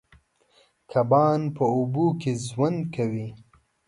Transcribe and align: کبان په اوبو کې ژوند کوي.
کبان 0.91 1.41
په 1.55 1.63
اوبو 1.75 2.07
کې 2.21 2.31
ژوند 2.47 2.79
کوي. 2.95 3.29